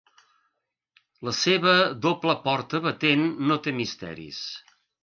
La 1.29 1.33
seva 1.41 1.75
doble 2.09 2.37
porta 2.49 2.83
batent 2.89 3.31
no 3.49 3.63
té 3.69 3.79
misteris. 3.85 4.43